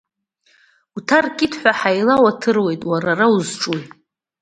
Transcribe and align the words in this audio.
Уҭаркит 0.97 1.53
ҳәа 1.59 1.71
ҳаилауаҭыруеит, 1.79 2.81
уара 2.89 3.11
ара 3.13 3.27
узҿуи?! 3.35 3.81